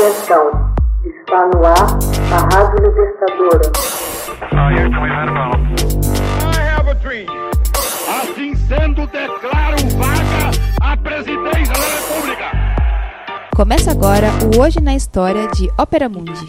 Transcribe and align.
Atenção, 0.00 0.48
está 1.04 1.44
no 1.48 1.60
ar 1.62 1.98
a 2.32 2.38
Rádio 2.54 2.88
Libertadora. 2.88 3.68
Assim 8.08 8.54
sendo, 8.54 9.06
declaro 9.08 9.76
vaga 9.98 10.52
a 10.80 10.96
presidência 10.96 11.74
da 11.74 11.84
República. 11.98 12.46
Começa 13.54 13.90
agora 13.90 14.28
o 14.56 14.60
Hoje 14.62 14.80
na 14.80 14.96
História 14.96 15.46
de 15.48 15.68
Ópera 15.78 16.08
Mundi. 16.08 16.48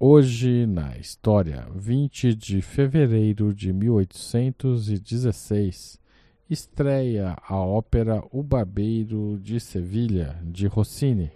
Hoje 0.00 0.66
na 0.66 0.96
História, 0.96 1.68
20 1.72 2.34
de 2.34 2.60
fevereiro 2.60 3.54
de 3.54 3.72
1816, 3.72 6.00
estreia 6.48 7.36
a 7.48 7.56
ópera 7.56 8.22
O 8.30 8.40
Barbeiro 8.40 9.38
de 9.42 9.58
Sevilha, 9.58 10.38
de 10.44 10.68
Rossini. 10.68 11.32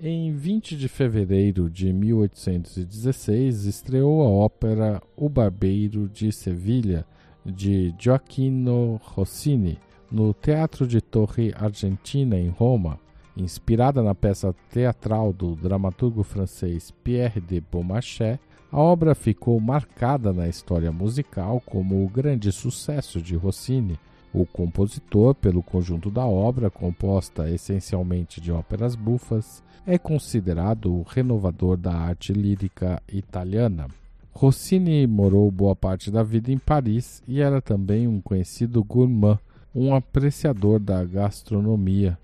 Em 0.00 0.32
20 0.32 0.76
de 0.76 0.88
fevereiro 0.88 1.68
de 1.68 1.92
1816, 1.92 3.64
estreou 3.66 4.22
a 4.22 4.30
ópera 4.30 5.02
O 5.14 5.28
Barbeiro 5.28 6.08
de 6.08 6.32
Sevilha, 6.32 7.04
de 7.44 7.94
Gioacchino 7.98 8.98
Rossini, 9.02 9.78
no 10.10 10.32
Teatro 10.32 10.86
de 10.86 11.02
Torre 11.02 11.52
Argentina, 11.54 12.38
em 12.38 12.48
Roma. 12.48 12.98
Inspirada 13.36 14.02
na 14.02 14.14
peça 14.14 14.54
teatral 14.70 15.32
do 15.32 15.54
dramaturgo 15.54 16.22
francês 16.22 16.90
Pierre 17.04 17.40
de 17.40 17.60
Beaumarchais, 17.60 18.38
a 18.72 18.80
obra 18.80 19.14
ficou 19.14 19.60
marcada 19.60 20.32
na 20.32 20.48
história 20.48 20.90
musical 20.90 21.62
como 21.66 22.02
o 22.02 22.08
grande 22.08 22.50
sucesso 22.50 23.20
de 23.20 23.36
Rossini, 23.36 23.98
o 24.32 24.44
compositor, 24.44 25.34
pelo 25.34 25.62
conjunto 25.62 26.10
da 26.10 26.26
obra, 26.26 26.70
composta 26.70 27.50
essencialmente 27.50 28.40
de 28.40 28.52
óperas 28.52 28.94
bufas, 28.94 29.62
é 29.86 29.96
considerado 29.96 30.92
o 30.94 31.02
renovador 31.02 31.76
da 31.76 31.94
arte 31.94 32.32
lírica 32.32 33.02
italiana. 33.10 33.88
Rossini 34.32 35.06
morou 35.06 35.50
boa 35.50 35.74
parte 35.74 36.10
da 36.10 36.22
vida 36.22 36.52
em 36.52 36.58
Paris 36.58 37.22
e 37.26 37.40
era 37.40 37.60
também 37.60 38.06
um 38.06 38.20
conhecido 38.20 38.84
gourmand, 38.84 39.38
um 39.74 39.94
apreciador 39.94 40.78
da 40.78 41.02
gastronomia. 41.04 42.18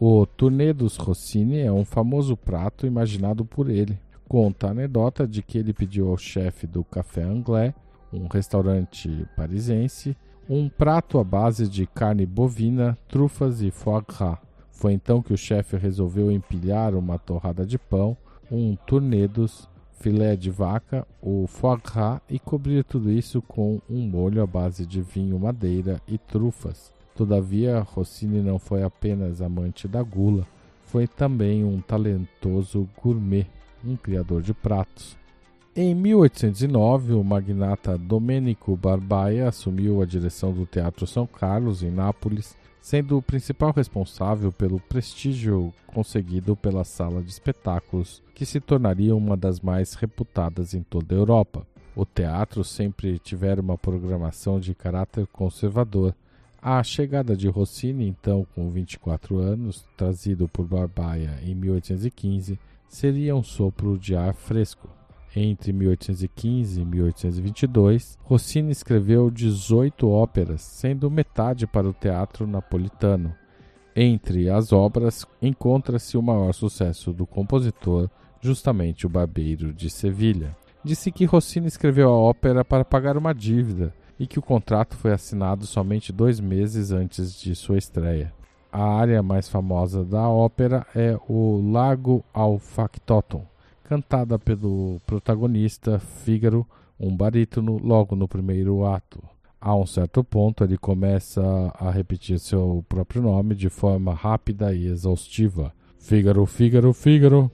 O 0.00 0.24
Tournée 0.24 0.72
dos 0.72 0.96
Rossini 0.96 1.58
é 1.58 1.72
um 1.72 1.84
famoso 1.84 2.36
prato 2.36 2.86
imaginado 2.86 3.44
por 3.44 3.68
ele. 3.68 3.98
Conta 4.28 4.68
a 4.68 4.70
anedota 4.70 5.26
de 5.26 5.42
que 5.42 5.58
ele 5.58 5.72
pediu 5.72 6.10
ao 6.10 6.16
chefe 6.16 6.66
do 6.66 6.84
Café 6.84 7.24
Anglais, 7.24 7.74
um 8.12 8.26
restaurante 8.26 9.26
parisense, 9.36 10.16
um 10.48 10.68
prato 10.68 11.18
à 11.18 11.24
base 11.24 11.68
de 11.68 11.86
carne 11.86 12.24
bovina, 12.24 12.96
trufas 13.08 13.60
e 13.60 13.70
foie 13.70 14.02
gras. 14.06 14.38
Foi 14.70 14.92
então 14.92 15.20
que 15.20 15.32
o 15.32 15.36
chefe 15.36 15.76
resolveu 15.76 16.30
empilhar 16.30 16.94
uma 16.94 17.18
torrada 17.18 17.66
de 17.66 17.78
pão, 17.78 18.16
um 18.50 18.76
tournedos, 18.86 19.68
filé 20.00 20.36
de 20.36 20.50
vaca, 20.50 21.06
o 21.20 21.46
foie 21.46 21.78
gras 21.84 22.20
e 22.30 22.38
cobrir 22.38 22.84
tudo 22.84 23.10
isso 23.10 23.42
com 23.42 23.80
um 23.90 24.00
molho 24.00 24.42
à 24.42 24.46
base 24.46 24.86
de 24.86 25.02
vinho 25.02 25.38
madeira 25.38 26.00
e 26.06 26.16
trufas. 26.16 26.92
Todavia, 27.14 27.80
Rossini 27.80 28.40
não 28.40 28.58
foi 28.58 28.84
apenas 28.84 29.42
amante 29.42 29.88
da 29.88 30.02
gula, 30.02 30.46
foi 30.84 31.06
também 31.06 31.64
um 31.64 31.80
talentoso 31.80 32.88
gourmet, 33.02 33.46
um 33.84 33.96
criador 33.96 34.40
de 34.40 34.54
pratos. 34.54 35.18
Em 35.76 35.94
1809, 35.94 37.12
o 37.12 37.22
magnata 37.22 37.96
Domenico 37.96 38.76
Barbaia 38.76 39.48
assumiu 39.48 40.02
a 40.02 40.06
direção 40.06 40.52
do 40.52 40.66
Teatro 40.66 41.06
São 41.06 41.26
Carlos, 41.26 41.82
em 41.82 41.90
Nápoles, 41.90 42.56
sendo 42.80 43.16
o 43.16 43.22
principal 43.22 43.72
responsável 43.72 44.50
pelo 44.50 44.80
prestígio 44.80 45.72
conseguido 45.86 46.56
pela 46.56 46.84
sala 46.84 47.22
de 47.22 47.30
espetáculos, 47.30 48.22
que 48.34 48.46
se 48.46 48.60
tornaria 48.60 49.14
uma 49.14 49.36
das 49.36 49.60
mais 49.60 49.94
reputadas 49.94 50.74
em 50.74 50.82
toda 50.82 51.14
a 51.14 51.18
Europa. 51.18 51.66
O 51.94 52.04
teatro 52.04 52.64
sempre 52.64 53.18
tivera 53.18 53.60
uma 53.60 53.76
programação 53.76 54.58
de 54.58 54.74
caráter 54.74 55.26
conservador. 55.28 56.14
A 56.60 56.82
chegada 56.82 57.36
de 57.36 57.46
Rossini, 57.48 58.08
então 58.08 58.46
com 58.54 58.70
24 58.70 59.38
anos, 59.38 59.84
trazido 59.96 60.48
por 60.48 60.66
Barbaia 60.66 61.38
em 61.44 61.54
1815, 61.54 62.58
seria 62.88 63.36
um 63.36 63.42
sopro 63.44 63.96
de 63.96 64.16
ar 64.16 64.34
fresco. 64.34 64.88
Entre 65.36 65.72
1815 65.72 66.80
e 66.80 66.84
1822, 66.84 68.18
Rossini 68.22 68.72
escreveu 68.72 69.30
18 69.30 70.08
óperas, 70.08 70.62
sendo 70.62 71.10
metade 71.10 71.66
para 71.66 71.88
o 71.88 71.92
teatro 71.92 72.46
napolitano. 72.46 73.34
Entre 73.94 74.48
as 74.48 74.72
obras 74.72 75.26
encontra-se 75.42 76.16
o 76.16 76.22
maior 76.22 76.52
sucesso 76.52 77.12
do 77.12 77.26
compositor, 77.26 78.08
justamente 78.40 79.06
O 79.06 79.10
Barbeiro 79.10 79.72
de 79.72 79.90
Sevilha. 79.90 80.56
Disse 80.84 81.10
que 81.10 81.24
Rossini 81.24 81.66
escreveu 81.66 82.08
a 82.08 82.16
ópera 82.16 82.64
para 82.64 82.84
pagar 82.84 83.16
uma 83.16 83.34
dívida 83.34 83.92
e 84.18 84.26
que 84.26 84.38
o 84.38 84.42
contrato 84.42 84.96
foi 84.96 85.12
assinado 85.12 85.66
somente 85.66 86.12
dois 86.12 86.40
meses 86.40 86.90
antes 86.90 87.40
de 87.40 87.54
sua 87.54 87.78
estreia. 87.78 88.32
A 88.70 88.84
área 88.84 89.22
mais 89.22 89.48
famosa 89.48 90.04
da 90.04 90.28
ópera 90.28 90.86
é 90.94 91.18
o 91.28 91.60
Lago 91.72 92.24
ao 92.32 92.58
Factotum, 92.58 93.44
cantada 93.88 94.38
pelo 94.38 95.00
protagonista 95.06 95.98
Fígaro, 95.98 96.66
um 97.00 97.16
barítono, 97.16 97.78
logo 97.78 98.14
no 98.14 98.28
primeiro 98.28 98.84
ato. 98.84 99.18
A 99.58 99.74
um 99.74 99.86
certo 99.86 100.22
ponto, 100.22 100.62
ele 100.62 100.76
começa 100.76 101.42
a 101.74 101.90
repetir 101.90 102.38
seu 102.38 102.84
próprio 102.86 103.22
nome 103.22 103.54
de 103.54 103.70
forma 103.70 104.12
rápida 104.12 104.74
e 104.74 104.86
exaustiva: 104.88 105.72
Fígaro, 105.98 106.44
Fígaro, 106.44 106.92
Fígaro. 106.92 107.50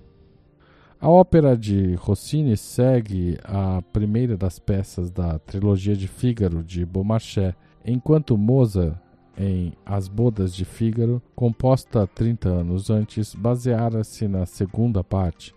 A 1.01 1.09
ópera 1.09 1.57
de 1.57 1.95
Rossini 1.95 2.57
segue 2.57 3.39
a 3.45 3.81
primeira 3.93 4.37
das 4.37 4.59
peças 4.59 5.13
da 5.13 5.39
trilogia 5.39 5.95
de 5.95 6.09
Fígaro 6.09 6.65
de 6.65 6.85
Beaumarchais, 6.85 7.55
enquanto 7.85 8.37
Mozart, 8.37 8.97
em 9.39 9.73
As 9.87 10.09
Bodas 10.09 10.53
de 10.53 10.65
Fígaro, 10.65 11.23
composta 11.37 12.09
30 12.09 12.49
anos 12.49 12.91
antes, 12.91 13.37
baseara-se 13.37 14.27
na 14.27 14.47
segunda 14.47 15.05
parte. 15.05 15.55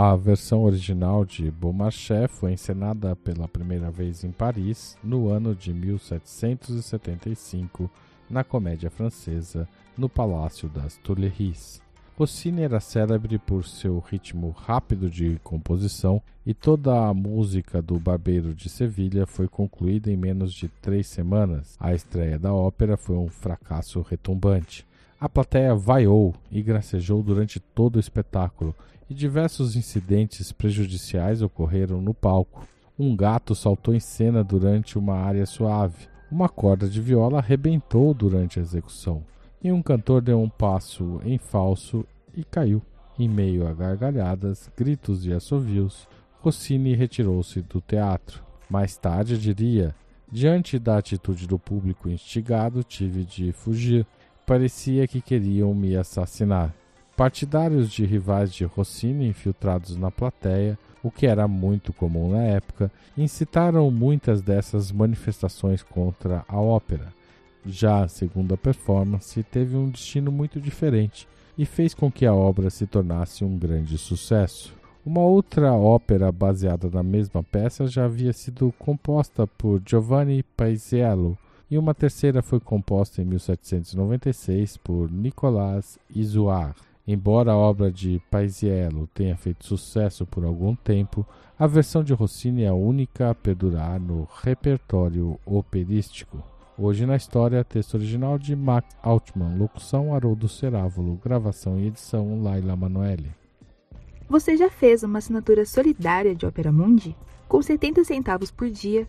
A 0.00 0.14
versão 0.14 0.62
original 0.62 1.24
de 1.24 1.50
Beaumarchais 1.50 2.30
foi 2.30 2.52
encenada 2.52 3.16
pela 3.16 3.48
primeira 3.48 3.90
vez 3.90 4.22
em 4.22 4.30
Paris 4.30 4.96
no 5.02 5.28
ano 5.28 5.56
de 5.56 5.74
1775, 5.74 7.90
na 8.30 8.44
comédia 8.44 8.90
francesa, 8.90 9.68
no 9.96 10.08
Palácio 10.08 10.68
das 10.68 10.96
Tuileries. 10.98 11.82
Rossini 12.16 12.62
era 12.62 12.78
célebre 12.78 13.40
por 13.40 13.64
seu 13.64 13.98
ritmo 13.98 14.50
rápido 14.50 15.10
de 15.10 15.40
composição 15.42 16.22
e 16.46 16.54
toda 16.54 17.08
a 17.08 17.12
música 17.12 17.82
do 17.82 17.98
Barbeiro 17.98 18.54
de 18.54 18.68
Sevilha 18.68 19.26
foi 19.26 19.48
concluída 19.48 20.12
em 20.12 20.16
menos 20.16 20.54
de 20.54 20.68
três 20.68 21.08
semanas. 21.08 21.76
A 21.80 21.92
estreia 21.92 22.38
da 22.38 22.54
ópera 22.54 22.96
foi 22.96 23.16
um 23.16 23.26
fracasso 23.26 24.00
retumbante. 24.02 24.86
A 25.20 25.28
plateia 25.28 25.74
vaiou 25.74 26.32
e 26.50 26.62
gracejou 26.62 27.22
durante 27.24 27.58
todo 27.58 27.96
o 27.96 28.00
espetáculo, 28.00 28.74
e 29.10 29.14
diversos 29.14 29.74
incidentes 29.74 30.52
prejudiciais 30.52 31.42
ocorreram 31.42 32.00
no 32.00 32.14
palco. 32.14 32.68
Um 32.96 33.16
gato 33.16 33.54
saltou 33.54 33.94
em 33.94 34.00
cena 34.00 34.44
durante 34.44 34.96
uma 34.96 35.16
área 35.16 35.46
suave. 35.46 36.06
Uma 36.30 36.48
corda 36.48 36.88
de 36.88 37.00
viola 37.00 37.38
arrebentou 37.38 38.14
durante 38.14 38.58
a 38.58 38.62
execução. 38.62 39.24
E 39.62 39.72
um 39.72 39.82
cantor 39.82 40.20
deu 40.20 40.40
um 40.40 40.48
passo 40.48 41.20
em 41.24 41.38
falso 41.38 42.04
e 42.36 42.44
caiu. 42.44 42.80
Em 43.18 43.28
meio 43.28 43.66
a 43.66 43.72
gargalhadas, 43.72 44.70
gritos 44.76 45.26
e 45.26 45.32
assovios, 45.32 46.06
Rossini 46.40 46.94
retirou-se 46.94 47.60
do 47.62 47.80
teatro. 47.80 48.44
Mais 48.70 48.96
tarde 48.96 49.36
diria: 49.36 49.94
Diante 50.30 50.78
da 50.78 50.98
atitude 50.98 51.48
do 51.48 51.58
público 51.58 52.08
instigado, 52.08 52.84
tive 52.84 53.24
de 53.24 53.50
fugir. 53.50 54.06
Parecia 54.48 55.06
que 55.06 55.20
queriam 55.20 55.74
me 55.74 55.94
assassinar. 55.94 56.74
Partidários 57.14 57.90
de 57.90 58.06
rivais 58.06 58.50
de 58.50 58.64
Rossini 58.64 59.28
infiltrados 59.28 59.94
na 59.94 60.10
plateia, 60.10 60.78
o 61.02 61.10
que 61.10 61.26
era 61.26 61.46
muito 61.46 61.92
comum 61.92 62.30
na 62.30 62.42
época, 62.44 62.90
incitaram 63.14 63.90
muitas 63.90 64.40
dessas 64.40 64.90
manifestações 64.90 65.82
contra 65.82 66.46
a 66.48 66.58
ópera. 66.58 67.12
Já 67.66 68.04
a 68.04 68.08
segunda 68.08 68.56
performance 68.56 69.42
teve 69.42 69.76
um 69.76 69.90
destino 69.90 70.32
muito 70.32 70.58
diferente 70.58 71.28
e 71.58 71.66
fez 71.66 71.92
com 71.92 72.10
que 72.10 72.24
a 72.24 72.32
obra 72.32 72.70
se 72.70 72.86
tornasse 72.86 73.44
um 73.44 73.54
grande 73.54 73.98
sucesso. 73.98 74.74
Uma 75.04 75.20
outra 75.20 75.74
ópera 75.74 76.32
baseada 76.32 76.88
na 76.88 77.02
mesma 77.02 77.42
peça 77.42 77.86
já 77.86 78.06
havia 78.06 78.32
sido 78.32 78.72
composta 78.78 79.46
por 79.46 79.82
Giovanni 79.84 80.42
Paisiello 80.42 81.36
e 81.70 81.76
uma 81.76 81.94
terceira 81.94 82.42
foi 82.42 82.60
composta 82.60 83.20
em 83.20 83.24
1796 83.24 84.76
por 84.78 85.10
Nicolas 85.10 85.98
Isoard. 86.08 86.74
Embora 87.06 87.52
a 87.52 87.56
obra 87.56 87.90
de 87.90 88.20
Paisiello 88.30 89.08
tenha 89.14 89.36
feito 89.36 89.64
sucesso 89.64 90.26
por 90.26 90.44
algum 90.44 90.74
tempo, 90.74 91.26
a 91.58 91.66
versão 91.66 92.04
de 92.04 92.12
Rossini 92.12 92.64
é 92.64 92.68
a 92.68 92.74
única 92.74 93.30
a 93.30 93.34
perdurar 93.34 93.98
no 93.98 94.28
repertório 94.42 95.38
operístico. 95.44 96.42
Hoje 96.76 97.06
na 97.06 97.16
história, 97.16 97.64
texto 97.64 97.94
original 97.94 98.38
de 98.38 98.54
Max 98.54 98.94
Altman, 99.02 99.56
locução 99.56 100.14
Haroldo 100.14 100.48
Cerávulo, 100.48 101.18
gravação 101.22 101.78
e 101.80 101.86
edição 101.86 102.42
Laila 102.42 102.76
Manoeli. 102.76 103.34
Você 104.28 104.56
já 104.56 104.70
fez 104.70 105.02
uma 105.02 105.18
assinatura 105.18 105.64
solidária 105.64 106.34
de 106.34 106.44
Opera 106.46 106.70
Mundi? 106.70 107.16
Com 107.48 107.62
70 107.62 108.04
centavos 108.04 108.50
por 108.50 108.68
dia, 108.68 109.08